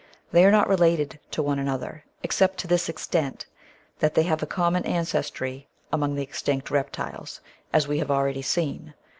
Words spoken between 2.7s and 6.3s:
extent, that they have a common ancestry among the